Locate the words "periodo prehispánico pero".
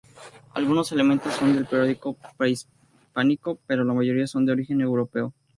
1.67-3.83